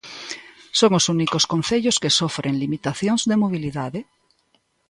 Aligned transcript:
Son 0.79 0.91
os 0.99 1.05
únicos 1.15 1.43
concellos 1.53 1.99
que 2.01 2.15
sofren 2.19 2.55
limitacións 2.63 3.21
de 3.29 3.35
mobilidade. 3.43 3.99